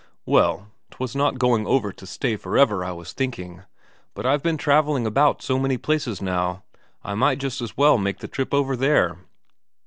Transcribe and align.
"Well, 0.25 0.71
'twas 0.89 1.15
not 1.15 1.37
going 1.37 1.67
over 1.67 1.93
to 1.93 2.07
stay 2.07 2.35
for 2.35 2.57
ever 2.57 2.83
I 2.83 2.91
was 2.91 3.13
thinking. 3.13 3.65
But 4.15 4.25
I've 4.25 4.41
been 4.41 4.57
travelling 4.57 5.05
about 5.05 5.43
so 5.43 5.59
many 5.59 5.77
places 5.77 6.23
now, 6.23 6.63
I 7.03 7.13
might 7.13 7.37
just 7.37 7.61
as 7.61 7.77
well 7.77 7.99
make 7.99 8.17
the 8.17 8.27
trip 8.27 8.51
over 8.51 8.75
there." 8.75 9.19